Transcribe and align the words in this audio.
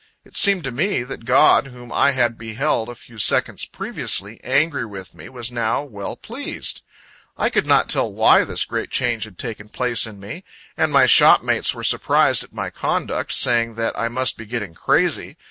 It 0.25 0.35
seemed 0.35 0.63
to 0.63 0.71
me, 0.71 1.03
that 1.03 1.25
God, 1.25 1.67
whom 1.67 1.91
I 1.91 2.09
had 2.13 2.35
beheld, 2.35 2.89
a 2.89 2.95
few 2.95 3.19
seconds 3.19 3.65
previously, 3.65 4.41
angry 4.43 4.83
with 4.83 5.13
me, 5.13 5.29
was 5.29 5.51
now 5.51 5.83
well 5.83 6.15
pleased. 6.15 6.81
I 7.37 7.51
could 7.51 7.67
not 7.67 7.87
tell 7.87 8.11
why 8.11 8.43
this 8.43 8.65
great 8.65 8.89
change 8.89 9.25
had 9.25 9.37
taken 9.37 9.69
place 9.69 10.07
in 10.07 10.19
me; 10.19 10.43
and 10.75 10.91
my 10.91 11.05
shopmates 11.05 11.75
were 11.75 11.83
surprised 11.83 12.43
at 12.43 12.51
my 12.51 12.71
conduct, 12.71 13.31
saying, 13.31 13.75
that 13.75 13.93
I 13.95 14.07
must 14.07 14.37
be 14.37 14.45
getting 14.47 14.73
crazy. 14.73 15.37